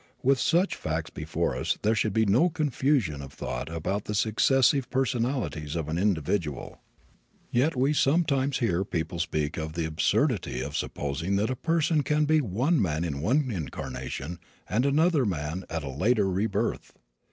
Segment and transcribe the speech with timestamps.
[0.23, 4.89] With such facts before us there should be no confusion of thought about the successive
[4.89, 6.81] personalities of an individual.
[7.51, 12.25] Yet we sometimes hear people speak of the absurdity of supposing that a person can
[12.25, 16.93] be one man in one incarnation and another man at a later rebirth.